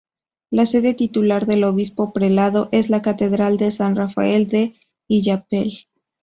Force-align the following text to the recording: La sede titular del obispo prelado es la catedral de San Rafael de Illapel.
La 0.49 0.65
sede 0.65 0.95
titular 0.95 1.45
del 1.45 1.63
obispo 1.63 2.11
prelado 2.11 2.69
es 2.71 2.89
la 2.89 3.03
catedral 3.03 3.57
de 3.57 3.69
San 3.69 3.95
Rafael 3.95 4.47
de 4.47 4.73
Illapel. 5.07 5.85